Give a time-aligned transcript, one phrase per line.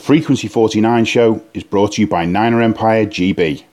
[0.00, 3.64] The Frequency 49 show is brought to you by Niner Empire GB.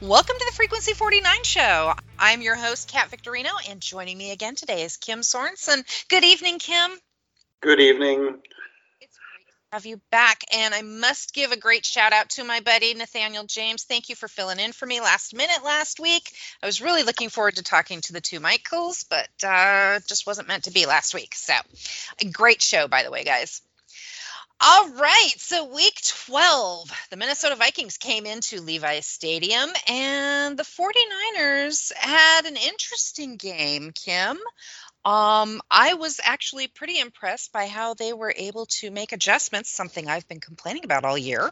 [0.00, 1.92] Welcome to the Frequency 49 show.
[2.18, 5.84] I'm your host, Kat Victorino, and joining me again today is Kim Sorensen.
[6.08, 6.92] Good evening, Kim.
[7.60, 8.40] Good evening.
[9.72, 10.44] Have you back.
[10.52, 13.84] And I must give a great shout out to my buddy, Nathaniel James.
[13.84, 16.30] Thank you for filling in for me last minute last week.
[16.62, 20.48] I was really looking forward to talking to the two Michaels, but uh, just wasn't
[20.48, 21.34] meant to be last week.
[21.34, 21.54] So,
[22.20, 23.62] a great show, by the way, guys.
[24.60, 31.92] All right, so week 12, the Minnesota Vikings came into Levi Stadium and the 49ers
[31.96, 34.38] had an interesting game, Kim.
[35.04, 40.08] Um, I was actually pretty impressed by how they were able to make adjustments, something
[40.08, 41.50] I've been complaining about all year,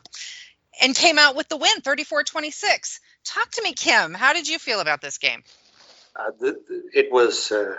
[0.80, 3.00] and came out with the win 34 26.
[3.24, 4.14] Talk to me, Kim.
[4.14, 5.42] How did you feel about this game?
[6.14, 6.60] Uh, the,
[6.94, 7.74] it was, uh,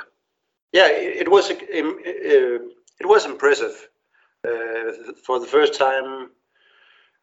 [0.73, 3.87] yeah, it, it was, uh, it was impressive.
[4.45, 6.31] Uh, for the first time,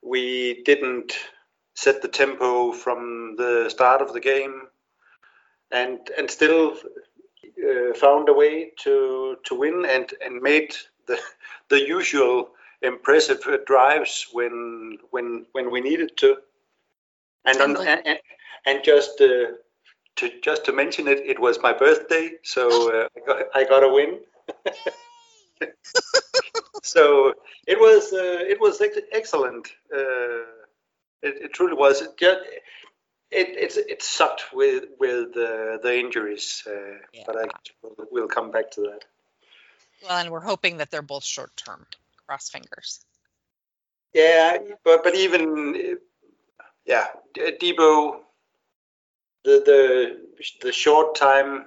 [0.03, 1.12] we didn't
[1.75, 4.62] set the tempo from the start of the game,
[5.70, 6.77] and and still
[7.67, 10.75] uh, found a way to to win and and made
[11.06, 11.19] the
[11.69, 12.50] the usual
[12.83, 16.37] impressive drives when when when we needed to,
[17.45, 18.19] and on, and,
[18.67, 19.20] and just.
[19.20, 19.53] Uh,
[20.17, 23.84] to, just to mention it, it was my birthday, so uh, I, got, I got
[23.84, 24.19] a win.
[26.83, 27.34] so
[27.67, 29.69] it was uh, it was ex- excellent.
[29.95, 30.43] Uh,
[31.22, 32.03] it, it, truly was.
[32.19, 32.41] Just,
[33.31, 37.25] it it's it sucked with with uh, the injuries, uh, yeah.
[37.27, 37.45] but I
[38.11, 39.05] we'll come back to that.
[40.03, 41.87] Well, and we're hoping that they're both short term.
[42.27, 43.01] Cross fingers.
[44.15, 45.99] Yeah, but but even
[46.87, 47.06] yeah,
[47.37, 48.21] Deebo,
[49.45, 51.67] the the the short time,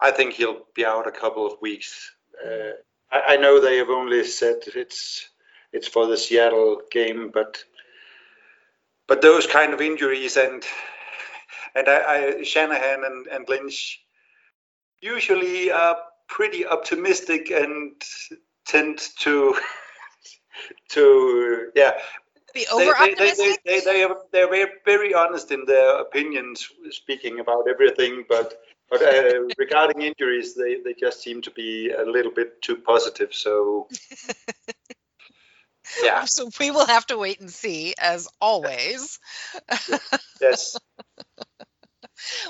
[0.00, 2.12] I think he'll be out a couple of weeks.
[2.44, 2.72] Uh,
[3.12, 5.28] I, I, know they have only said it's
[5.72, 7.62] it's for the Seattle game, but
[9.06, 10.62] but those kind of injuries and
[11.74, 14.00] and I, I Shanahan and, and Lynch
[15.00, 15.96] usually are
[16.28, 17.92] pretty optimistic and
[18.66, 19.56] tend to
[20.90, 21.92] to yeah
[22.54, 23.60] be over optimistic.
[23.64, 28.54] They, they, they, they, are they're very honest in their opinions, speaking about everything, but
[28.90, 33.34] but uh, regarding injuries, they, they just seem to be a little bit too positive.
[33.34, 33.88] So,
[36.02, 36.24] yeah.
[36.26, 39.18] So we will have to wait and see, as always.
[40.40, 40.76] yes.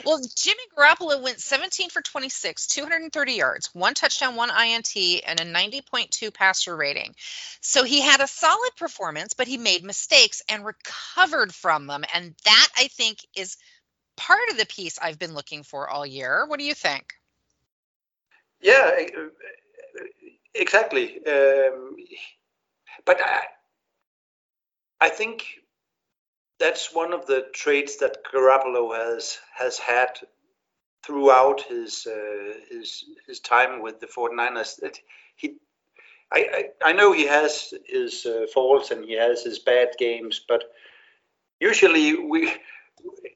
[0.05, 4.95] Well, Jimmy Garoppolo went 17 for 26, 230 yards, one touchdown, one INT,
[5.27, 7.15] and a 90.2 passer rating.
[7.61, 12.05] So he had a solid performance, but he made mistakes and recovered from them.
[12.15, 13.57] And that, I think, is
[14.17, 16.47] part of the piece I've been looking for all year.
[16.47, 17.15] What do you think?
[18.61, 18.91] Yeah,
[20.55, 21.21] exactly.
[21.27, 21.97] Um,
[23.05, 23.45] but I,
[25.01, 25.45] I think
[26.59, 30.19] that's one of the traits that Garoppolo has has had
[31.05, 34.77] throughout his uh, his his time with the 49ers.
[34.81, 34.99] That
[35.37, 35.57] he,
[36.33, 40.45] I, I, I know he has his uh, faults and he has his bad games,
[40.49, 40.65] but
[41.61, 42.53] usually we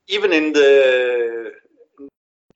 [0.09, 1.53] even in the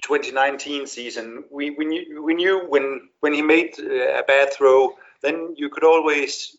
[0.03, 5.55] 2019 season, we, we, knew, we knew when when he made a bad throw, then
[5.57, 6.57] you could always,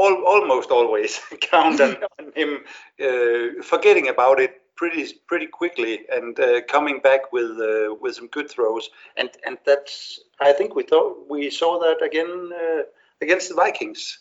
[0.00, 2.64] all, almost always, count on, on him
[3.02, 8.28] uh, forgetting about it pretty pretty quickly and uh, coming back with uh, with some
[8.28, 8.90] good throws.
[9.16, 12.82] And and that's I think we thought we saw that again uh,
[13.20, 14.18] against the Vikings.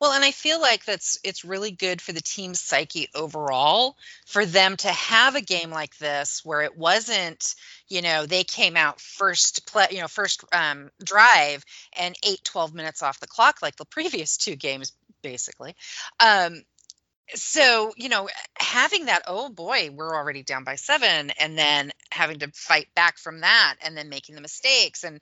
[0.00, 3.96] Well, and I feel like that's it's really good for the team's psyche overall
[4.26, 7.54] for them to have a game like this where it wasn't,
[7.88, 11.64] you know, they came out first play, you know, first um, drive
[11.96, 14.92] and eight, 12 minutes off the clock like the previous two games,
[15.22, 15.74] basically.
[16.20, 16.62] Um,
[17.34, 18.28] so you know
[18.58, 23.18] having that oh boy we're already down by seven and then having to fight back
[23.18, 25.20] from that and then making the mistakes and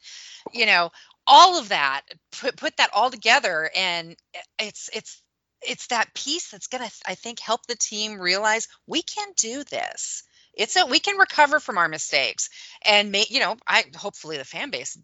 [0.53, 0.91] you know
[1.27, 2.03] all of that
[2.41, 4.17] put put that all together and
[4.59, 5.23] it's it's
[5.63, 9.65] it's that piece that's going to i think help the team realize we can do
[9.65, 10.25] this.
[10.55, 12.51] It's a we can recover from our mistakes
[12.85, 14.99] and make you know i hopefully the fan base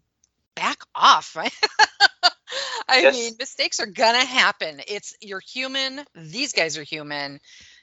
[0.55, 1.53] back off right?
[2.87, 3.15] I yes.
[3.15, 4.81] mean mistakes are gonna happen.
[4.87, 6.01] It's you're human.
[6.15, 7.39] These guys are human.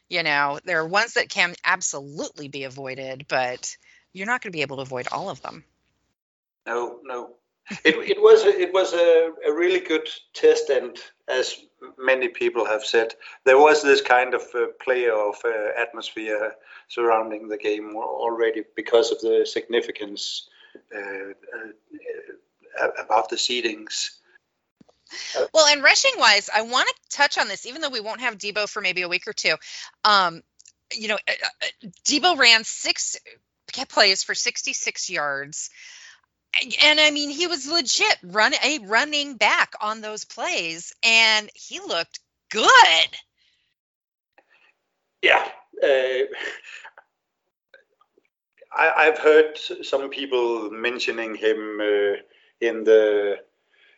[0.09, 3.77] You know there are ones that can absolutely be avoided but
[4.13, 5.63] you're not going to be able to avoid all of them.
[6.67, 7.35] No no
[7.85, 10.97] it, it was a, it was a, a really good test, and
[11.29, 11.57] as
[11.99, 13.15] many people have said,
[13.45, 16.55] there was this kind of uh, player of uh, atmosphere
[16.89, 20.49] surrounding the game already because of the significance
[20.95, 21.31] uh,
[22.81, 24.11] uh, about the seedings.
[25.55, 28.39] Well, and rushing wise, I want to touch on this, even though we won't have
[28.39, 29.55] Deebo for maybe a week or two.
[30.05, 30.43] Um,
[30.93, 31.19] you know,
[32.05, 33.17] Deebo ran six
[33.89, 35.71] plays for 66 yards
[36.85, 41.81] and I mean, he was legit run a running back on those plays, and he
[41.81, 42.21] looked
[42.51, 42.69] good.
[45.23, 45.49] Yeah,
[45.83, 46.27] uh,
[48.73, 52.17] I, have heard some people mentioning him uh,
[52.61, 53.39] in the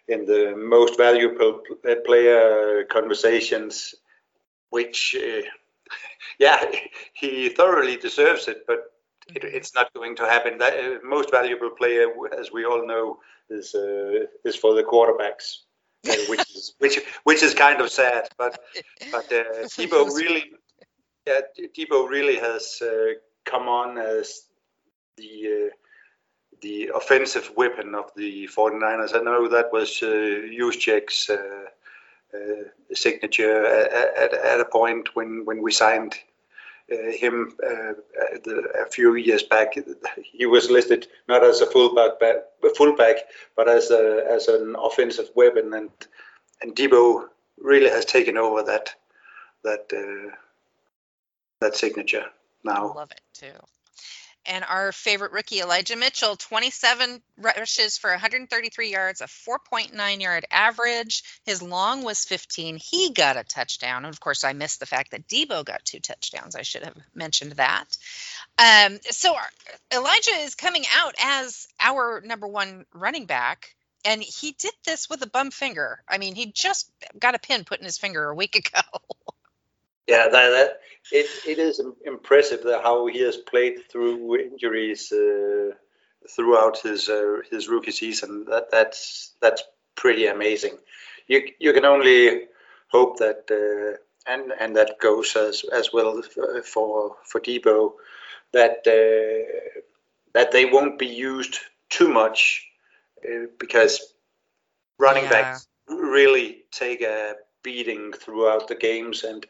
[0.07, 1.61] in the most valuable
[2.07, 3.95] player conversations,
[4.71, 5.43] which, uh,
[6.39, 6.65] yeah,
[7.13, 8.91] he thoroughly deserves it, but
[9.35, 10.59] it, it's not going to happen.
[10.59, 12.09] That uh, most valuable player,
[12.39, 13.19] as we all know,
[13.51, 15.59] is uh, is for the quarterbacks,
[16.09, 18.29] uh, which is which which is kind of sad.
[18.37, 18.59] But
[19.13, 20.45] but uh, Deebo really,
[21.27, 21.41] yeah,
[21.77, 23.15] Deebo really has uh,
[23.45, 24.43] come on as
[25.17, 25.75] the uh,
[26.61, 29.15] the offensive weapon of the 49ers.
[29.15, 31.67] I know that was uh, Juszczyk's uh,
[32.35, 32.65] uh,
[32.95, 36.15] signature at, at, at, a point when, when we signed
[36.89, 37.93] him uh,
[38.45, 39.75] the, a few years back.
[40.23, 43.17] He was listed not as a fullback, but, fullback,
[43.57, 45.91] but as a, as an offensive weapon, and
[46.61, 47.27] and Deebo
[47.59, 48.95] really has taken over that
[49.65, 50.35] that uh,
[51.61, 52.27] that signature
[52.65, 52.91] now.
[52.91, 53.53] I love it too
[54.49, 61.23] and our favorite rookie Elijah Mitchell, 27 rushes for 133 yards, a 4.9 yard average.
[61.45, 62.79] His long was 15.
[62.79, 64.05] He got a touchdown.
[64.05, 66.57] And of course, I missed the fact that Deebo got two touchdowns.
[66.57, 67.97] I should have mentioned that.
[68.59, 69.49] Um, so our,
[69.93, 73.75] Elijah is coming out as our number one running back.
[74.05, 76.03] And he did this with a bum finger.
[76.09, 78.81] I mean, he just got a pin put in his finger a week ago.
[80.09, 80.81] Yeah, that, that
[81.13, 85.73] it, it is impressive how he has played through injuries uh,
[86.35, 88.47] throughout his uh, his rookie season.
[88.47, 89.63] That that's that's
[89.95, 90.79] pretty amazing.
[91.27, 92.47] You you can only
[92.89, 93.99] hope that uh,
[94.33, 96.23] and and that goes as as well
[96.65, 97.93] for for Deebo
[98.53, 99.81] that uh,
[100.33, 101.59] that they won't be used
[101.91, 102.67] too much
[103.25, 104.15] uh, because
[104.99, 105.31] running yeah.
[105.31, 109.47] backs really take a beating throughout the games and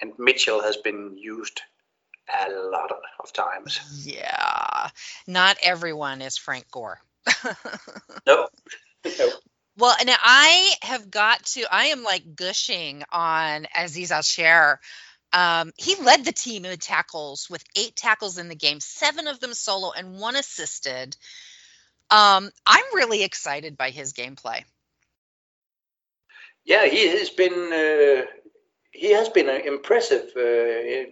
[0.00, 1.60] and Mitchell has been used
[2.28, 3.80] a lot of times.
[4.04, 4.90] Yeah,
[5.26, 7.00] not everyone is Frank Gore.
[8.26, 8.48] no.
[9.04, 9.30] no.
[9.76, 14.78] Well, and I have got to, I am like gushing on Azeez Al
[15.32, 19.40] Um, he led the team in tackles with eight tackles in the game, seven of
[19.40, 21.16] them solo and one assisted.
[22.10, 24.64] Um, I'm really excited by his gameplay.
[26.64, 28.26] Yeah, he has been uh,
[28.92, 31.04] he has been impressive uh,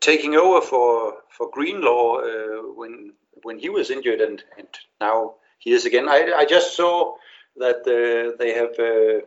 [0.00, 4.68] taking over for for Greenlaw uh, when when he was injured, and, and
[5.00, 6.08] now he is again.
[6.08, 7.14] I, I just saw
[7.56, 9.26] that uh, they have uh,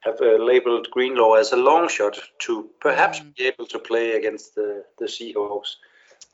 [0.00, 3.34] have uh, labeled Greenlaw as a long shot to perhaps mm.
[3.36, 5.76] be able to play against the the Seahawks,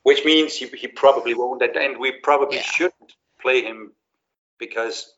[0.03, 2.63] which means he, he probably won't, and we probably yeah.
[2.63, 3.93] shouldn't play him
[4.57, 5.13] because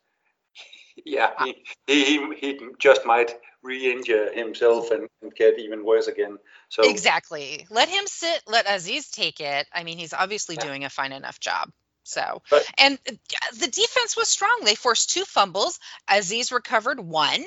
[1.06, 6.38] yeah, he, he, he just might re-injure himself and, and, get even worse again.
[6.70, 8.42] So exactly, let him sit.
[8.48, 9.68] Let Azeez take it.
[9.74, 10.66] I mean, he's obviously yeah.
[10.66, 11.72] doing a fine enough job.
[12.04, 14.62] So, but, and the defense was strong.
[14.64, 15.80] They forced two fumbles.
[16.10, 17.42] Azeez recovered one,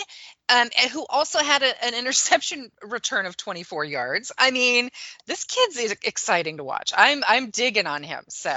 [0.49, 4.33] um, and who also had a, an interception return of 24 yards.
[4.39, 4.91] I mean,
[5.27, 6.93] this kid's exciting to watch.
[6.97, 8.25] I'm I'm digging on him.
[8.29, 8.51] So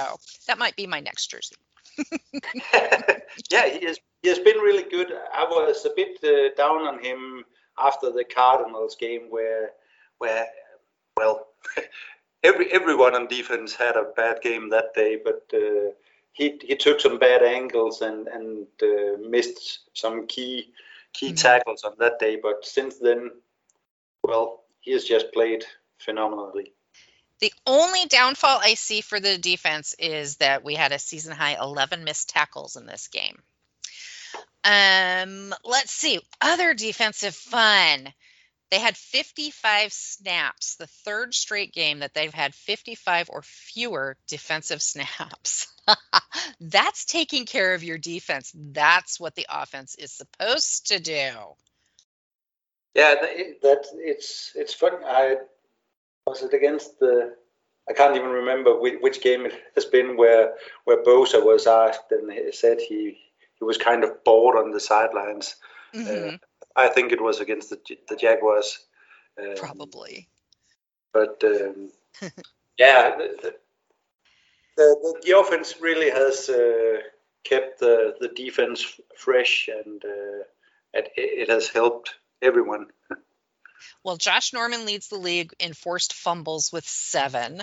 [0.47, 1.55] that might be my next jersey.
[3.51, 5.11] yeah, he is he has been really good.
[5.11, 7.43] I was a bit uh, down on him
[7.79, 9.71] after the Cardinals game, where
[10.17, 10.47] where
[11.15, 11.47] well,
[12.43, 15.91] every everyone on defense had a bad game that day, but uh,
[16.33, 20.71] he he took some bad angles and and uh, missed some key
[21.13, 21.35] key mm-hmm.
[21.35, 22.37] tackles on that day.
[22.41, 23.31] But since then,
[24.23, 25.65] well, he has just played
[25.99, 26.73] phenomenally.
[27.39, 31.55] The only downfall I see for the defense is that we had a season high
[31.61, 33.37] 11 missed tackles in this game.
[34.67, 36.19] Um, let's see.
[36.41, 38.13] Other defensive fun.
[38.69, 44.81] They had 55 snaps, the third straight game that they've had 55 or fewer defensive
[44.81, 45.67] snaps.
[46.59, 48.51] That's taking care of your defense.
[48.53, 51.31] That's what the offense is supposed to do.
[52.93, 53.15] Yeah,
[53.61, 54.93] that it's it's fun.
[55.05, 55.37] I
[56.25, 57.35] was it against the
[57.89, 62.29] I can't even remember which, game it has been where where Bosa was asked and
[62.29, 63.17] he said he
[63.59, 65.55] he was kind of bored on the sidelines
[65.93, 66.35] mm-hmm.
[66.35, 66.37] uh,
[66.77, 68.79] I think it was against the the Jaguars.
[69.39, 70.29] Um, Probably.
[71.11, 71.91] But um,
[72.77, 73.55] yeah, the, the,
[74.77, 76.99] the, the, offense really has uh,
[77.43, 78.85] kept the, the defense
[79.17, 80.43] fresh and uh,
[80.93, 82.87] it, it has helped everyone.
[84.03, 87.61] Well, Josh Norman leads the league in forced fumbles with seven.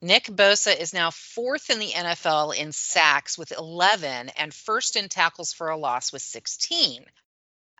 [0.00, 5.08] Nick Bosa is now fourth in the NFL in sacks with 11 and first in
[5.08, 7.04] tackles for a loss with 16.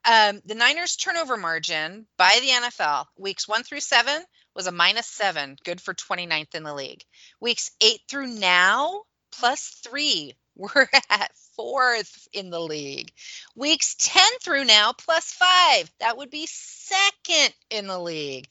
[0.04, 4.22] Um, the Niners' turnover margin by the NFL, weeks one through seven,
[4.54, 7.04] was a minus seven, good for 29th in the league.
[7.40, 13.12] Weeks eight through now, plus three, we're at fourth in the league.
[13.56, 18.48] Weeks 10 through now, plus five, that would be second in the league.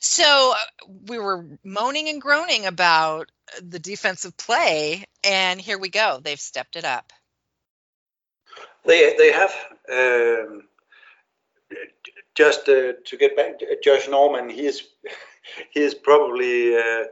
[0.00, 3.30] So uh, we were moaning and groaning about
[3.62, 6.20] the defensive play, and here we go.
[6.22, 7.12] They've stepped it up.
[8.84, 9.54] They they have.
[9.92, 10.62] Um,
[12.34, 14.82] just uh, to get back to Josh Norman, he is
[15.70, 17.04] he is probably uh,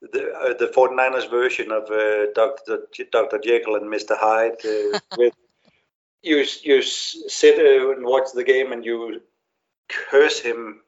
[0.00, 2.86] the uh, the 49ers version of uh, Dr.
[3.12, 3.38] Dr.
[3.38, 4.16] Jekyll and Mr.
[4.18, 4.56] Hyde.
[4.64, 5.34] Uh, with
[6.22, 9.20] you you sit uh, and watch the game and you
[9.88, 10.80] curse him.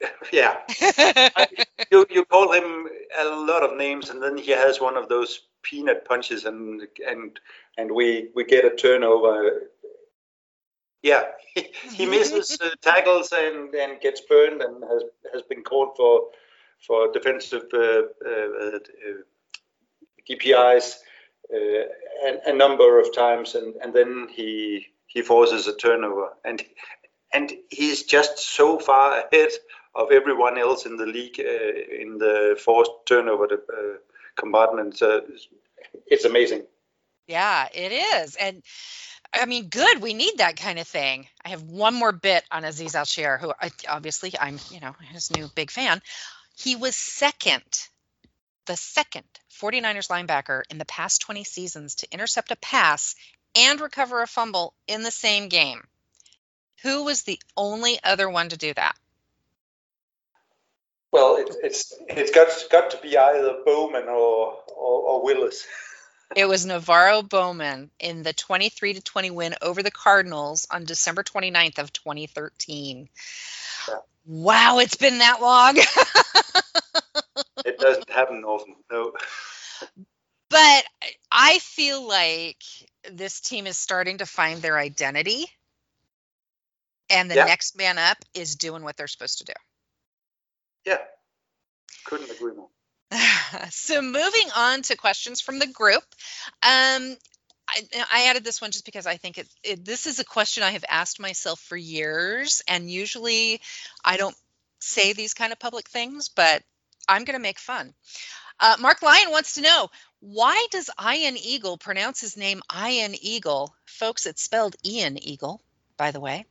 [0.32, 0.56] yeah,
[1.90, 5.40] you you call him a lot of names, and then he has one of those
[5.62, 7.38] peanut punches, and and
[7.78, 9.68] and we we get a turnover
[11.04, 15.02] yeah, he, misses uh, tackles and, and gets burned and has
[15.34, 16.28] has been called for
[16.86, 18.78] for defensive uh, uh, uh
[20.28, 20.96] DPIs
[21.52, 21.58] uh,
[22.26, 26.62] a, a, number of times, and, and then he he forces a turnover, and
[27.32, 29.50] and he's just so far ahead
[29.94, 33.48] of everyone else in the league uh, in the forced turnover
[34.36, 34.96] compartment.
[34.96, 35.22] So
[36.06, 36.62] it's amazing.
[37.26, 38.62] Yeah, it is, and
[39.34, 40.00] I mean, good.
[40.00, 41.26] We need that kind of thing.
[41.44, 45.34] I have one more bit on Azeez Al who I, obviously I'm, you know, his
[45.34, 46.00] new big fan.
[46.56, 47.64] He was second,
[48.66, 49.24] the second
[49.60, 53.14] 49ers linebacker in the past 20 seasons to intercept a pass
[53.56, 55.86] and recover a fumble in the same game.
[56.82, 58.96] Who was the only other one to do that?
[61.12, 65.66] Well, it, it's it's got got to be either Bowman or or, or Willis.
[66.34, 71.22] It was NaVorro Bowman in the 23 to 20 win over the Cardinals on December
[71.22, 73.08] 29th of 2013.
[73.86, 73.94] Yeah.
[74.26, 75.76] Wow, it's been that long.
[77.64, 78.76] it doesn't happen often.
[78.90, 79.12] No.
[80.50, 80.84] But
[81.32, 82.62] I feel like
[83.10, 85.46] this team is starting to find their identity
[87.10, 87.44] and the yeah.
[87.44, 89.52] next man up is doing what they're supposed to do.
[90.86, 90.98] Yeah.
[92.04, 92.68] Couldn't agree more.
[93.70, 96.02] so moving on to questions from the group.
[96.62, 97.16] Um,
[97.66, 100.62] I, I, added this one just because I think it, it, this is a question
[100.62, 103.60] I have asked myself for years, and usually
[104.04, 104.36] I don't
[104.80, 106.62] say these kind of public things, but
[107.08, 107.94] I'm going to make fun.
[108.60, 113.74] Uh, Marc Lyon wants to know why does Ian Eagle pronounce his name Ian Eagle?
[113.84, 115.60] Folks, it's spelled Ian Eagle,
[115.96, 116.46] by the way.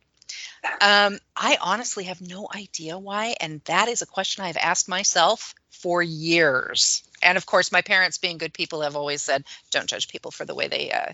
[0.80, 5.54] Um, I honestly have no idea why, and that is a question I've asked myself
[5.70, 7.02] for years.
[7.22, 10.44] And of course, my parents, being good people, have always said, "Don't judge people for
[10.44, 11.12] the way they uh,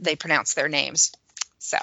[0.00, 1.12] they pronounce their names."
[1.58, 1.78] So.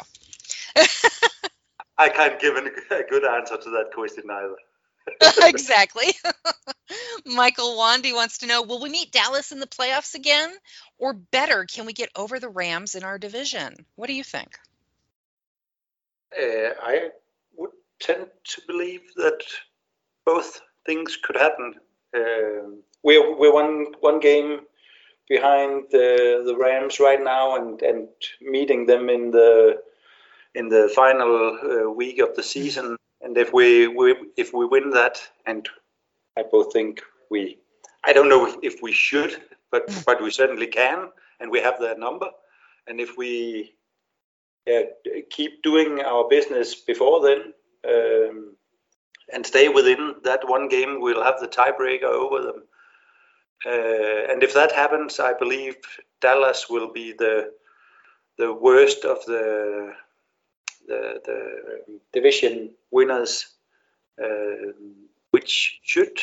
[1.98, 4.56] I can't give a good answer to that question either.
[5.44, 6.14] exactly.
[7.26, 10.52] Michael Wandy wants to know Will we meet Dallas in the playoffs again?
[10.98, 13.86] Or better, can we get over the Rams in our division?
[13.96, 14.58] What do you think?
[16.38, 17.10] Uh, I
[17.56, 19.42] would tend to believe that
[20.26, 21.76] both things could happen.
[22.16, 24.62] Uh, we're we're one one game
[25.28, 28.08] behind the the Rams right now, and and
[28.42, 29.82] meeting them in the
[30.54, 32.98] in the final uh, week of the season.
[33.26, 35.68] And if we, we if we win that, and
[36.38, 37.02] I both think
[37.32, 37.58] we,
[38.04, 39.42] I don't know if, if we should,
[39.72, 42.30] but but we certainly can, and we have that number.
[42.88, 43.74] And if we
[44.68, 44.82] yeah,
[45.32, 47.54] keep doing our business before then
[47.88, 48.56] um,
[49.34, 51.02] and stay within that one game.
[51.02, 52.64] We'll have the tiebreaker over them.
[53.66, 55.78] Uh, and if that happens, I believe
[56.22, 57.52] Dallas will be the
[58.38, 59.94] the worst of the
[60.88, 63.48] the, the division winners,
[64.22, 64.72] uh,
[65.32, 66.20] which should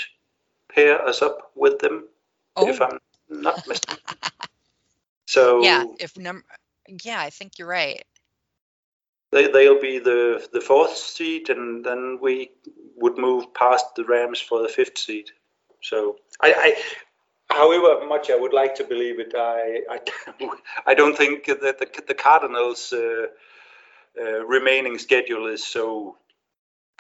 [0.74, 2.08] pair us up with them,
[2.56, 2.68] oh.
[2.68, 4.16] if I'm not mistaken.
[5.26, 6.44] So yeah, if number,
[7.04, 8.04] yeah, I think you're right
[9.32, 12.50] they they'll be the the fourth seed, and then we
[12.96, 15.30] would move past the Rams for the fifth seed.
[15.80, 20.48] So I, I however much I would like to believe it, I I,
[20.86, 23.26] I don't think that the, the Cardinals uh,
[24.16, 26.16] remaining schedule is so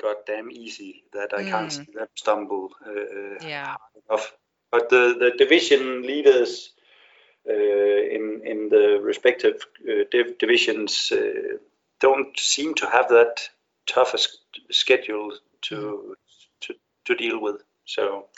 [0.00, 1.86] goddamn easy that I can't Mm.
[1.86, 3.76] see them stumble uh, Yeah.
[4.08, 4.32] enough.
[4.70, 6.70] But the, the division leaders
[7.48, 11.58] uh, in in the respective uh, div- divisions uh,
[12.00, 13.48] don't seem to have that
[13.86, 14.18] tough a
[14.72, 16.16] schedule to
[16.62, 16.74] to
[17.06, 17.62] to deal with.
[17.84, 18.28] So.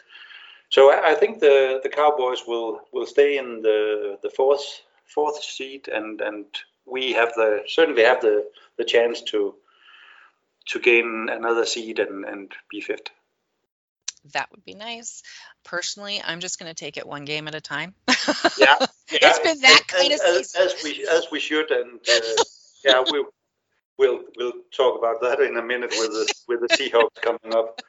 [0.71, 5.43] So I I think the, the Cowboys will, will stay in the, the fourth fourth
[5.43, 6.47] seat and, and
[6.87, 8.47] we have the certainly have the,
[8.79, 9.55] the chance to
[10.69, 13.11] to gain another seed and, and be fifth.
[14.33, 15.23] That would be nice.
[15.65, 17.95] Personally, I'm just going to take it one game at a time.
[18.57, 18.77] Yeah,
[19.11, 20.63] It's been that as, kind of as, season.
[20.63, 22.21] as we as we should and uh,
[22.85, 23.25] yeah we
[23.99, 27.81] we'll we'll talk about that in a minute with the with the Seahawks coming up.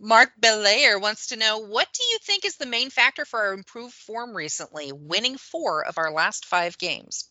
[0.00, 3.52] Mark Belair wants to know what do you think is the main factor for our
[3.54, 7.28] improved form recently, winning four of our last five games?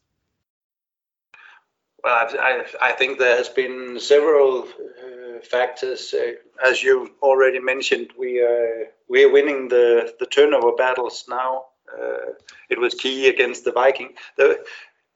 [2.06, 6.14] Well, I've, I've, I think there has been several uh, factors.
[6.14, 6.34] Uh,
[6.64, 11.64] as you already mentioned, we are we are winning the the turnover battles now.
[11.92, 12.34] Uh,
[12.70, 14.14] it was key against the Viking.
[14.38, 14.64] The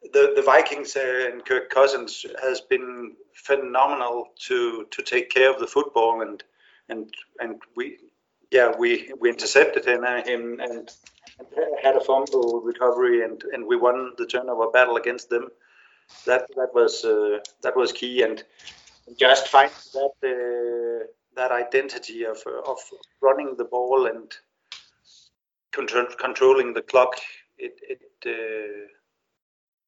[0.01, 5.59] the, the Vikings uh, and Kirk Cousins has been phenomenal to to take care of
[5.59, 6.43] the football and
[6.89, 7.99] and and we
[8.49, 10.89] yeah we we intercepted him, uh, him and,
[11.37, 11.47] and
[11.83, 15.49] had a fumble recovery and and we won the turnover battle against them
[16.25, 18.43] that that was uh, that was key and
[19.17, 22.79] just find that uh, that identity of of
[23.21, 24.31] running the ball and
[25.71, 27.15] control, controlling the clock
[27.57, 28.87] it it, uh,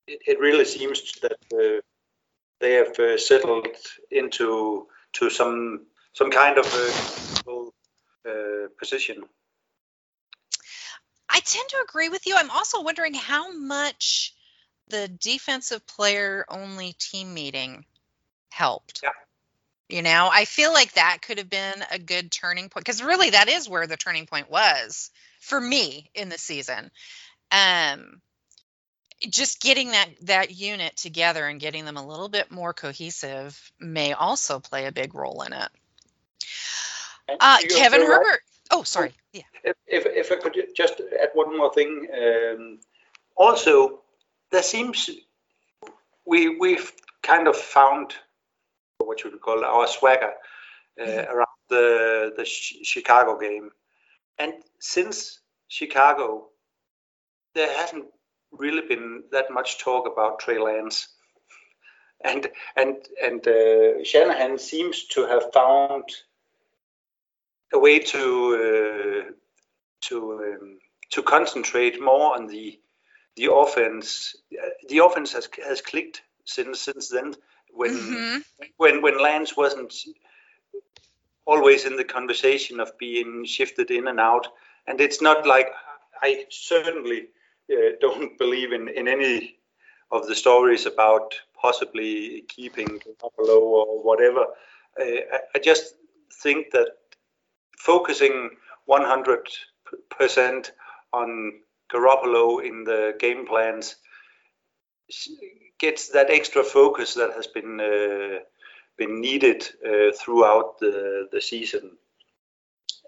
[0.07, 1.81] it it really seems that uh,
[2.59, 3.67] they have uh, settled
[4.09, 9.23] into to some some kind of uh, position
[11.33, 12.35] I tend to agree with you.
[12.37, 14.33] I'm also wondering how much
[14.91, 17.85] the defensive player only team meeting
[18.49, 19.01] helped.
[19.03, 19.09] Yeah.
[19.89, 23.31] You know, I feel like that could have been a good turning point because really
[23.31, 26.91] that is where the turning point was for me in the season.
[27.51, 28.21] Um
[29.29, 34.13] just getting that that unit together and getting them a little bit more cohesive may
[34.13, 35.69] also play a big role in it.
[37.39, 38.25] Uh, Kevin you're right.
[38.25, 38.41] Herbert.
[38.71, 39.13] Oh, sorry.
[39.33, 39.41] Yeah.
[39.63, 42.79] if, if, if I could just add one more thing, um,
[43.35, 44.00] also
[44.51, 45.09] there seems
[46.25, 46.91] we we've
[47.23, 48.13] kind of found
[48.97, 50.33] what you would call our swagger
[50.99, 51.29] uh, Mhm.
[51.29, 53.71] around the the Ch- Chicago game,
[54.37, 56.49] and since Chicago,
[57.55, 58.05] there hasn't
[58.51, 61.07] really been that much talk about Trey Lance,
[62.23, 66.03] and and and uh, Shanahan seems to have found
[67.73, 68.23] a way to
[68.55, 69.31] uh,
[70.01, 70.79] to um,
[71.11, 72.79] to concentrate more on the
[73.35, 74.35] the offense.
[74.51, 77.35] Uh, The offense has has clicked since since then.
[77.73, 78.43] When Mhm.
[78.77, 79.93] when when Lance wasn't
[81.45, 84.47] always in the conversation of being shifted in and out,
[84.87, 85.73] and it's not like
[86.21, 87.29] I certainly
[87.71, 89.57] uh, don't believe in in any
[90.11, 94.45] of the stories about possibly keeping Buffalo or whatever.
[94.99, 95.95] Uh, I, I just
[96.43, 96.87] think that
[97.77, 100.71] focusing 100%
[101.13, 101.53] on
[101.91, 103.95] Garoppolo in the game plans
[105.79, 108.39] gets that extra focus that has been uh,
[108.97, 111.97] been needed uh, throughout the, the season,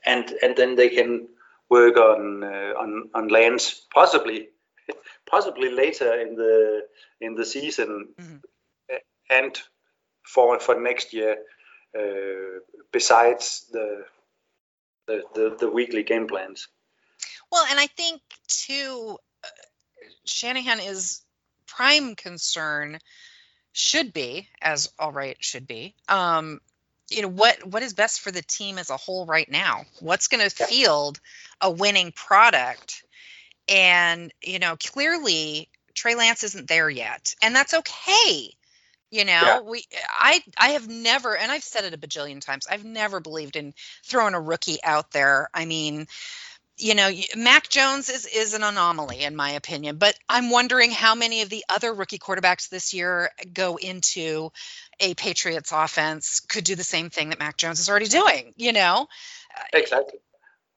[0.05, 1.27] and and then they can
[1.69, 4.49] work on uh, on on Lance possibly
[5.29, 6.81] possibly later in the
[7.21, 8.41] in the season Mhm.
[8.93, 9.61] uh, and
[10.33, 11.37] for for next year
[11.97, 12.59] uh,
[12.91, 14.05] besides the,
[15.07, 16.67] the the the weekly game plans.
[17.53, 19.47] Well, and I think too, uh,
[20.25, 21.21] Shanahan is
[21.67, 22.97] prime concern
[23.73, 25.93] should be, as all right should be.
[26.09, 26.61] Um,
[27.11, 29.85] you know what what is best for the team as a whole right now?
[29.99, 31.19] What's going to field
[31.61, 33.03] a winning product?
[33.69, 38.49] And you know, clearly Trey Lance isn't there yet, and that's okay.
[39.11, 39.59] You know, Yeah.
[39.61, 42.65] we I I have never, and I've said it a bajillion times.
[42.67, 45.49] I've never believed in throwing a rookie out there.
[45.53, 46.07] I mean,
[46.83, 51.15] you know, Mac Jones is is an anomaly in my opinion, but I'm wondering how
[51.15, 54.51] many of the other rookie quarterbacks this year go into
[54.99, 58.73] a Patriots offense could do the same thing that Mac Jones is already doing, you
[58.73, 59.07] know?
[59.57, 60.19] Uh, exactly.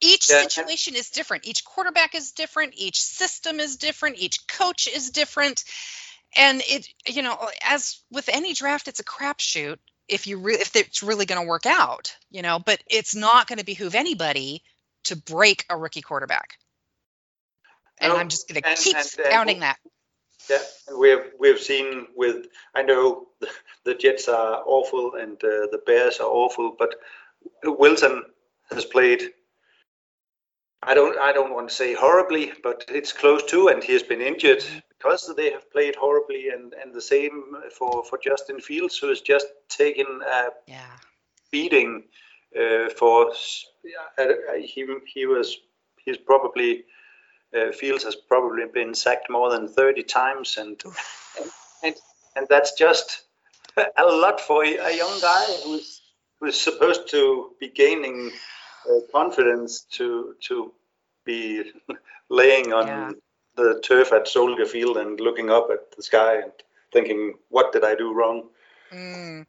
[0.01, 1.47] Each Yeah, situation is different.
[1.47, 5.65] Each quarterback is different, each system is different, each coach is different.
[6.37, 10.77] And it you know, as with any draft it's a crapshoot if you re- if
[10.77, 14.63] it's really going to work out, you know, but it's not going to behoove anybody
[15.07, 16.59] to break a rookie quarterback.
[17.99, 19.79] And No, I'm just going to keep and, uh, pounding that.
[20.51, 20.63] Yeah,
[20.97, 23.49] we have we have seen with I know the,
[23.85, 26.95] the Jets are awful and uh, the Bears are awful, but
[27.65, 28.23] Wilson
[28.71, 29.23] has played.
[30.83, 34.05] I don't I don't want to say horribly, but it's close to, and he has
[34.05, 38.97] been injured because they have played horribly, and and the same for for Justin Fields,
[38.99, 40.97] who has just taken a Yeah.
[41.51, 42.05] beating
[42.59, 43.31] uh, for
[44.19, 44.25] uh,
[44.61, 45.57] he he was
[46.05, 46.85] he's probably
[47.57, 50.83] uh, Fields has probably been sacked more than 30 times, and
[51.83, 51.95] and
[52.37, 53.23] and that's just
[53.77, 56.01] a lot for a, a young guy who's
[56.41, 58.31] who's supposed to be gaining
[58.91, 60.73] uh, confidence to to
[61.25, 61.73] be
[62.31, 63.13] laying on Yeah.
[63.57, 66.53] the turf at Soldier Field and looking up at the sky and
[66.93, 68.49] thinking, "What did I do wrong?"
[68.93, 69.47] Mm,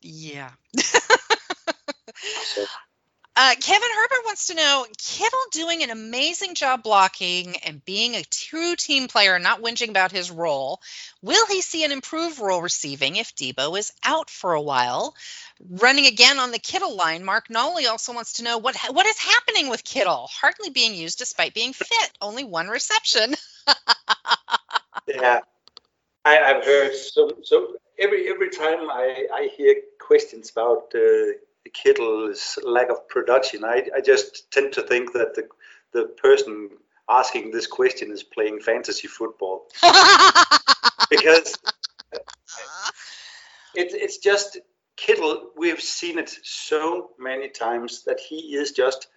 [0.00, 0.50] yeah.
[2.54, 2.66] So,
[3.36, 8.22] Uh, Kevin Herbert wants to know Kittle doing an amazing job blocking and being a
[8.22, 10.80] true team player, not whinging about his role.
[11.20, 15.16] Will he see an improved role receiving if Deebo is out for a while?
[15.68, 19.18] Running again on the Kittle line, Mark Nolly also wants to know what what is
[19.18, 23.34] happening with Kittle, hardly being used despite being fit, only one reception.
[25.08, 25.40] yeah,
[26.24, 31.32] I, I've heard so so every every time I, I hear questions about uh,
[31.70, 35.48] Kittle's lack of production, I, I just tend to think that the
[35.92, 36.70] the person
[37.08, 39.66] asking this question is playing fantasy football
[41.10, 41.56] because
[43.74, 44.58] it, it's just
[44.96, 45.50] Kittle.
[45.56, 49.08] We've seen it so many times that he is just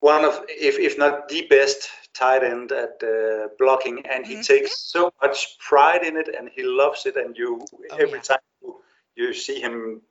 [0.00, 4.46] one of, if, if not the best tight end at uh, blocking, and he Mhm.
[4.46, 7.16] takes so much pride in it, and he loves it.
[7.16, 8.22] And you, Oh, every yeah.
[8.22, 8.82] time you,
[9.16, 10.02] you see him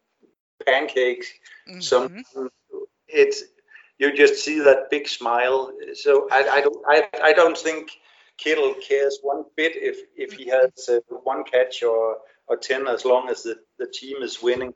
[0.66, 1.28] pancakes,
[1.68, 1.84] Mhm.
[1.84, 2.24] some
[3.08, 3.44] it's
[3.98, 5.72] you just see that big smile.
[5.94, 7.92] So I, I don't, I, I don't think
[8.38, 13.06] Kittle cares one bit if if he has uh, one catch or or ten, as
[13.06, 14.74] long as the, the team is winning.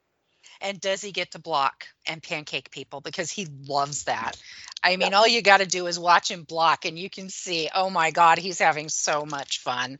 [0.61, 3.01] And does he get to block and pancake people?
[3.01, 4.37] Because he loves that.
[4.81, 7.69] I mean, all you got to do is watch him block, and you can see,
[7.73, 9.99] oh my God, he's having so much fun.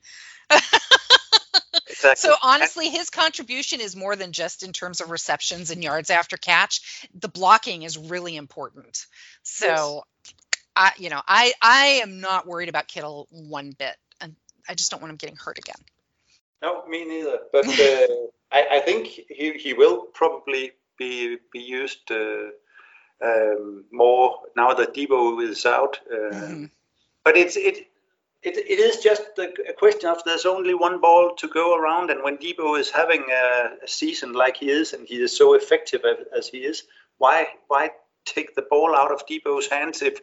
[1.99, 2.29] Exactly.
[2.29, 6.37] So honestly, his contribution is more than just in terms of receptions and yards after
[6.37, 7.07] catch.
[7.13, 9.05] The blocking is really important.
[9.43, 10.05] So,
[10.75, 14.35] I, you know, I I am not worried about Kittle one bit, and
[14.67, 15.75] I just don't want him getting hurt again.
[16.61, 17.39] No, me neither.
[17.51, 18.07] But uh,
[18.51, 22.51] I, I think he, he will probably be be used uh,
[23.21, 25.99] um, more now that Deebo is out.
[26.09, 26.69] Uh, Mhm.
[27.25, 27.88] But it's it,
[28.41, 32.09] it it is just a, a question of there's only one ball to go around,
[32.09, 35.55] and when Deebo is having a, a season like he is, and he is so
[35.55, 36.01] effective
[36.35, 36.83] as, he is,
[37.17, 37.91] why why
[38.25, 40.01] take the ball out of Deebo's hands?
[40.01, 40.19] If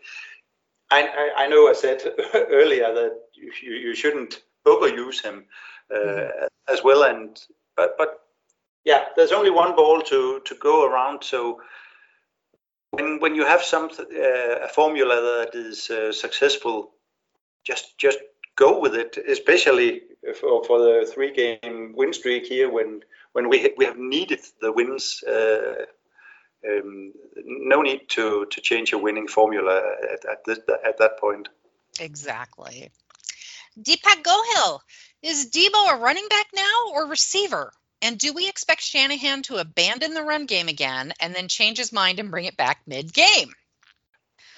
[0.91, 2.03] I I, know I said
[2.35, 5.45] earlier that you, you, shouldn't overuse him
[5.95, 7.39] uh, as well, and
[7.77, 8.21] but but
[8.85, 11.61] yeah, there's only one ball to to go around, so
[12.93, 16.93] when when you have some uh, a formula that is uh, successful,
[17.67, 18.19] just just
[18.55, 19.19] go with it.
[19.29, 20.03] Especially
[20.41, 23.03] for, for the three game win streak here, when
[23.33, 25.23] when we we have needed the wins.
[25.23, 25.87] Uh,
[26.69, 27.13] um,
[27.45, 29.81] no need to to change a winning formula
[30.13, 31.49] at at, this, at that point.
[32.01, 32.91] Exactly.
[33.79, 34.81] Dipak Gohil,
[35.23, 37.73] is Deebo a running back now or receiver?
[38.03, 41.93] And do we expect Shanahan to abandon the run game again and then change his
[41.93, 43.53] mind and bring it back mid game?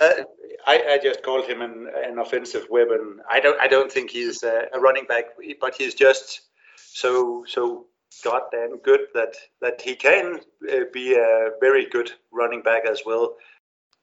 [0.01, 0.23] Uh,
[0.67, 3.21] I, I just called him an, an offensive weapon.
[3.31, 5.25] I don't I don't think he's a, a running back,
[5.61, 6.41] but he's just
[6.77, 7.87] so so
[8.25, 13.37] goddamn good that that he can uh, be a very good running back as well.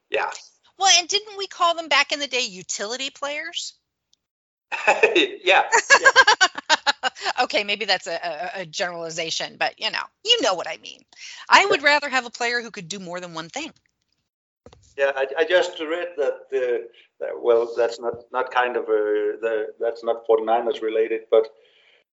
[0.09, 0.29] Yeah,
[0.77, 3.73] Well, and didn't we call them back in the day utility players?
[4.87, 5.63] yeah, yeah.
[7.43, 11.01] okay, maybe that's a, a, a generalization, but you know, you know what I mean.
[11.49, 13.71] I would rather have a player who could do more than one thing.
[14.97, 16.87] Yeah, I, I just read that the
[17.19, 21.49] that, well, that's not not kind of a the that's not 49ers related, but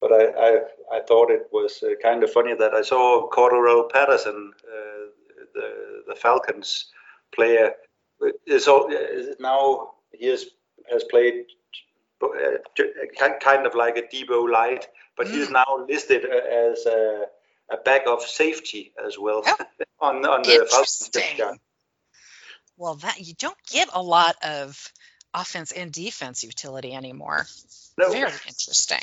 [0.01, 0.61] but I I,
[0.97, 5.07] I thought it was uh, kind of funny that I saw Cordarrelle Patterson, uh,
[5.55, 6.87] the the Falcons
[7.35, 7.73] player,
[8.47, 10.47] is, all, is now he has
[10.91, 11.45] has played
[12.23, 12.29] uh,
[13.41, 14.87] kind of like a Deebo light,
[15.17, 15.53] but he's Mm.
[15.53, 17.25] now listed as a,
[17.71, 19.57] a back of safety as well Oh,
[20.01, 21.11] on on the Falcons.
[22.77, 22.77] Depth Interesting.
[22.77, 22.79] chart.
[22.79, 24.93] Well, that you don't get a lot of
[25.35, 27.47] offense and defense utility anymore.
[27.99, 28.11] No.
[28.11, 29.01] Very interesting.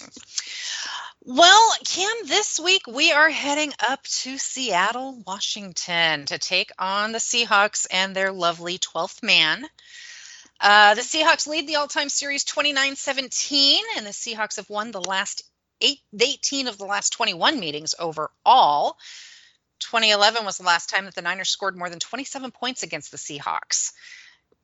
[1.25, 7.19] Well, Kim, this week we are heading up to Seattle, Washington to take on the
[7.19, 9.65] Seahawks and their lovely 12th man.
[10.59, 15.43] Uh, the Seahawks lead the all-time series 29-17, and the Seahawks have won the last
[15.81, 18.97] eight, 18 of the last 21 meetings overall.
[19.83, 23.17] 2011 was the last time that the Niners scored more than 27 points against the
[23.17, 23.91] Seahawks.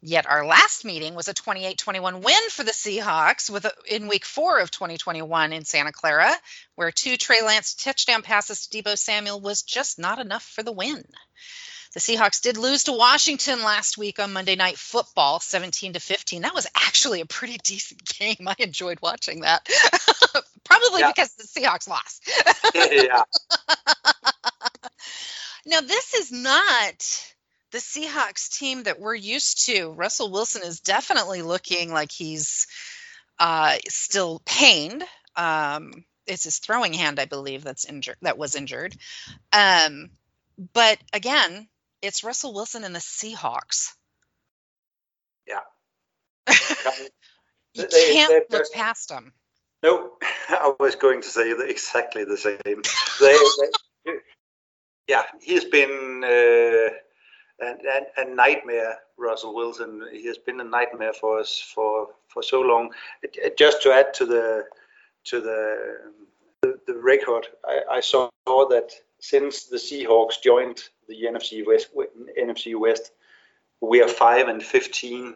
[0.02, 4.24] Yet our last meeting was a 28-21 win for the Seahawks with a, in week
[4.24, 6.32] 4 of 2021 in Santa Clara,
[6.76, 10.72] where two Trey Lance touchdown passes to Deebo Samuel was just not enough for the
[10.72, 11.04] win.
[11.94, 16.44] The Seahawks did lose to Washington last week on Monday Night Football, 17 to 15.
[16.44, 18.48] That was actually a pretty decent game.
[18.48, 19.68] I enjoyed watching that.
[20.64, 21.12] Probably yeah.
[21.12, 22.30] because the Seahawks lost.
[22.76, 23.24] yeah.
[25.66, 27.34] Now this is not
[27.72, 32.68] the Seahawks team that we're used to, Russell Wilson is definitely looking like he's
[33.38, 35.04] uh, still pained.
[35.36, 38.18] Um, it's his throwing hand, I believe, that's injured.
[38.22, 38.96] That was injured.
[39.54, 40.10] Um,
[40.74, 41.68] but again,
[42.02, 43.94] it's Russell Wilson and the Seahawks.
[45.48, 45.60] Yeah.
[47.74, 49.34] you they, can't look past them.
[49.84, 50.12] No,
[50.50, 52.58] I was going to say exactly the same.
[53.20, 53.38] they,
[54.06, 54.12] they,
[55.10, 56.24] yeah, he's been.
[56.24, 56.96] Uh,
[57.62, 60.08] a, a, nightmare, Russell Wilson.
[60.14, 62.92] He has been a nightmare for us for for so long.
[63.58, 64.66] Just to add to the
[65.26, 65.98] to the
[66.62, 71.90] the, the record, I, I, saw that since the Seahawks joined the NFC West,
[72.38, 73.12] NFC West,
[73.82, 75.36] we are five and fifteen.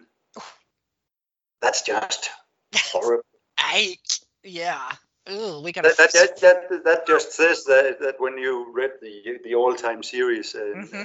[1.61, 2.29] That's just
[2.75, 3.25] horrible.
[3.57, 3.97] I
[4.43, 4.91] yeah.
[5.29, 9.39] Ooh, we got that, that, that, that, just says that, that when you read the
[9.43, 11.01] the all time series, uh, mm-hmm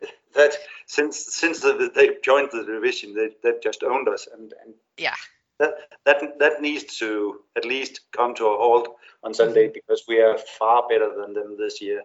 [0.34, 4.74] that since since the, they joined the division, they they've just owned us, and, and
[4.96, 5.14] yeah,
[5.58, 5.74] that
[6.04, 9.72] that that needs to at least come to a halt on Sunday mm-hmm.
[9.74, 12.02] because we are far better than them this year.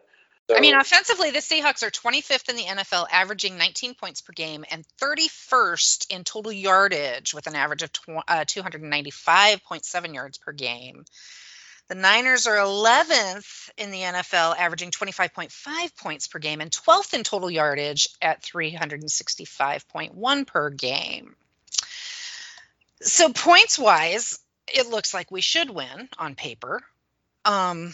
[0.49, 4.33] So, I mean, offensively, the Seahawks are 25th in the NFL, averaging 19 points per
[4.33, 10.51] game, and 31st in total yardage with an average of tw- uh, 295.7 yards per
[10.51, 11.05] game.
[11.91, 17.23] The Niners are 11th in the NFL, averaging 25.5 points per game, and 12th in
[17.23, 21.35] total yardage at 365.1 per game.
[23.01, 24.39] So, points wise,
[24.73, 26.81] it looks like we should win on paper.
[27.43, 27.93] Um,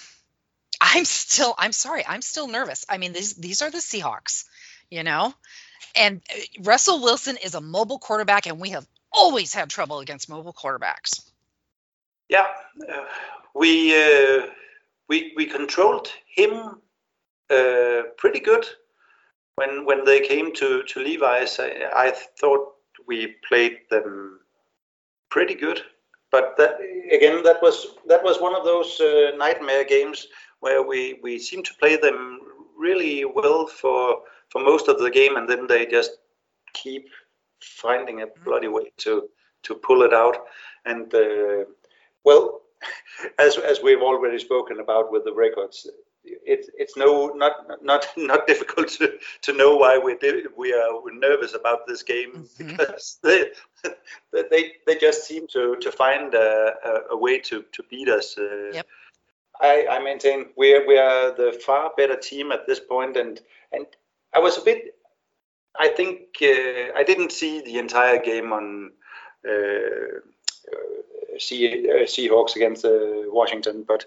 [0.80, 2.86] I'm still, I'm sorry, I'm still nervous.
[2.88, 4.46] I mean, these these are the Seahawks,
[4.92, 5.34] you know,
[5.96, 10.30] and uh, Russell Wilson is a mobile quarterback, and we have always had trouble against
[10.30, 11.28] mobile quarterbacks.
[12.30, 12.48] Yeah,
[12.90, 13.06] uh,
[13.56, 14.48] we uh,
[15.08, 16.82] we we controlled him
[17.50, 18.66] uh, pretty good
[19.56, 21.60] when when they came to to Levi's.
[21.60, 22.74] I, I thought
[23.08, 24.40] we played them
[25.30, 25.82] pretty good,
[26.32, 26.80] but that
[27.12, 30.28] again that was that was one of those uh, nightmare games
[30.60, 32.42] where we we seemed to play them
[32.78, 36.12] really well for for most of the game, and then they just
[36.74, 37.08] keep
[37.62, 39.30] finding a bloody way to
[39.64, 40.38] to pull it out.
[40.86, 41.66] And uh,
[42.28, 42.62] well,
[43.40, 45.88] as as we've already spoken about with the records,
[46.24, 50.12] it's it's no not not not difficult to, to know why we
[50.58, 52.68] we are nervous about this game mm-hmm.
[52.68, 53.46] because they,
[54.52, 58.38] they they just seem to to find a, a, a way to to beat us.
[58.38, 58.88] Uh, yep.
[59.60, 63.40] I, I maintain we are we are the far better team at this point, and
[63.72, 63.86] and
[64.36, 64.96] I was a bit.
[65.80, 68.92] I think uh, I didn't see the entire game on.
[69.48, 70.20] Uh,
[71.38, 74.06] uh, Seahawks against uh, Washington, but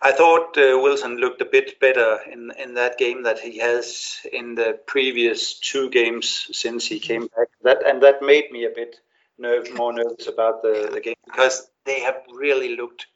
[0.00, 4.18] I thought uh, Wilson looked a bit better in in that game that he has
[4.32, 7.48] in the previous two games since he came back.
[7.62, 8.96] That and that made me a bit
[9.38, 13.06] nerve, more nervous about the, the game because they have really looked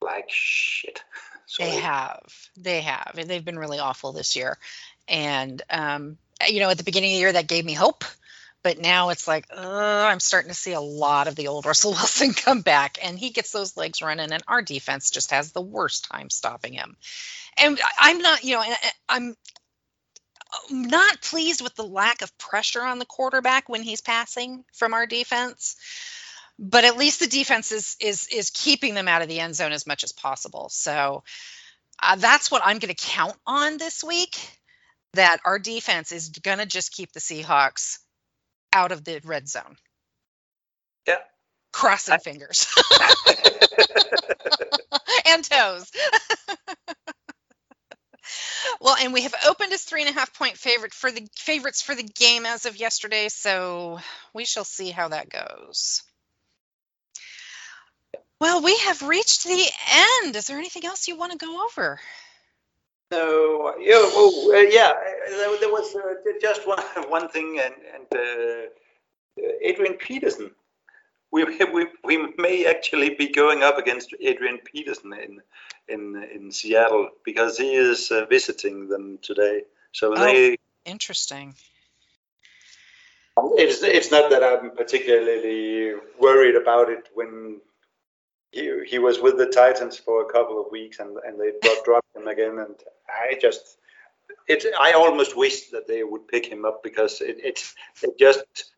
[0.00, 1.02] like shit.
[1.46, 1.70] Sorry.
[1.70, 4.58] They have, they have, and they've been really awful this year.
[5.06, 8.04] And um, you know, at the beginning of the year, that gave me hope
[8.64, 12.32] but now it's like, I'm starting to see a lot of the old Russell Wilson
[12.32, 16.10] come back, and he gets those legs running, and our defense just has the worst
[16.10, 16.96] time stopping him.
[17.58, 18.64] And I'm not, you know,
[19.08, 19.36] I'm
[20.70, 25.06] not pleased with the lack of pressure on the quarterback when he's passing from our
[25.06, 25.76] defense.
[26.58, 29.72] But at least the defense is is is keeping them out of the end zone
[29.72, 30.68] as much as possible.
[30.70, 31.24] So
[32.00, 34.36] uh, that's what I'm going to count on this week.
[35.14, 37.98] That our defense is going to just keep the Seahawks
[38.74, 39.76] out of the red zone.
[41.06, 41.16] Yeah.
[41.72, 42.66] Crossing I- fingers
[45.26, 45.90] and toes.
[48.80, 51.82] well, and we have opened as three and a half point favorite for the favorites
[51.82, 53.98] for the game as of yesterday, so
[54.34, 56.02] we shall see how that goes.
[58.40, 59.66] Well, we have reached the
[60.22, 60.36] end.
[60.36, 62.00] Is there anything else you want to go over?
[63.10, 64.92] No, yeah, oh, uh, yeah.
[65.28, 70.50] There, there was uh, just one one thing, and and uh, Adrian Peterson.
[71.30, 75.42] We, we, we may actually be going up against Adrian Peterson in
[75.88, 79.62] in in Seattle because he is uh, visiting them today.
[79.92, 80.24] So Oh.
[80.24, 81.54] they Interesting.
[83.56, 87.60] it's it's not that I'm particularly worried about it when
[88.54, 91.52] he, he was with the Titans for a couple of weeks and, and they
[91.84, 92.76] dropped him again and
[93.08, 93.78] I just
[94.46, 98.72] it I almost wish that they would pick him up because it it's it just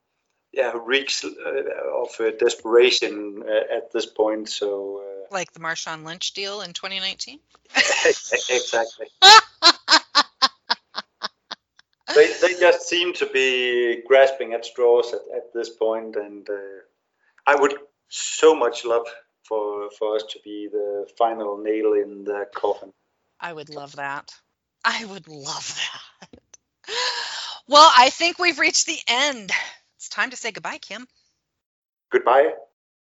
[0.52, 6.04] yeah reeks uh, of uh, desperation uh, at this point so uh, Like the Marshawn
[6.04, 7.38] Lynch deal in 2019.
[8.06, 9.06] exactly
[12.14, 16.80] they, they just seem to be grasping at straws at, at this point and uh,
[17.46, 17.74] i would
[18.08, 19.06] so much love
[19.48, 22.92] for for us to be the final nail in the coffin
[23.40, 24.32] I would love that.
[24.85, 26.92] I would love that.
[27.68, 29.50] Well, I think we've reached the end.
[29.96, 31.06] It's time to say goodbye, Kim.
[32.12, 32.52] goodbye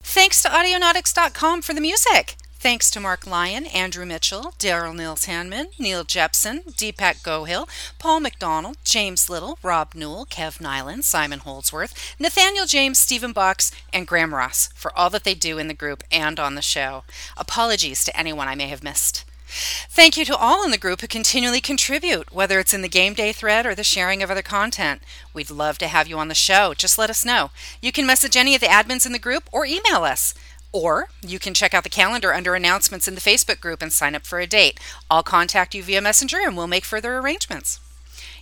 [0.03, 2.37] Thanks to Audionautix.com for the music.
[2.65, 8.79] Thanks to Marc Lyon, Andrew Mitchell, Daryl Nils Hanman, Neil Jepson, Dipak Gohil, Paul McDonald,
[8.85, 14.71] James Little, Rob Newell, Kev Neylon, Simon Holdsworth, Nathaniel James, Steven Box, and Graham Ross
[14.75, 17.05] for all that they do in the group and on the show.
[17.37, 19.27] Apologies to anyone I may have missed.
[19.47, 23.13] Thank you to all in the group who continually contribute, whether it's in the game
[23.13, 25.03] day thread or the sharing of other content.
[25.35, 26.73] We'd love to have you on the show.
[26.73, 27.51] Just let us know.
[27.83, 30.35] You can message any of the admins in the group or email us.
[30.75, 34.17] Or you can check out the calendar under announcements in the Facebook group and sign
[34.17, 34.81] up for a date.
[35.09, 37.79] I'll contact you via Messenger and we'll make further arrangements.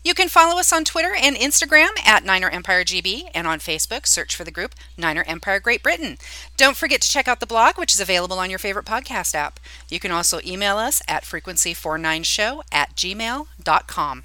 [0.03, 4.07] You can follow us on Twitter and Instagram at Niner Empire GB and on Facebook,
[4.07, 6.17] search for the group Niner Empire Great Britain.
[6.57, 9.61] Don't forget to check out the blog, which is available on your favorite podcast app.
[9.91, 14.25] You can also email us at frequency49show at gmail.com.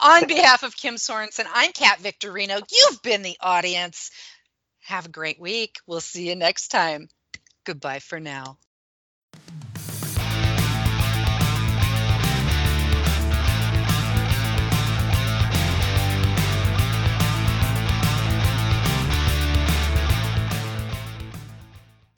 [0.00, 2.60] On behalf of Kim Sorensen, I'm Kat Victorino.
[2.70, 4.12] You've been the audience.
[4.88, 5.76] Have a great week.
[5.86, 7.08] We'll see you next time.
[7.64, 8.58] Goodbye for now.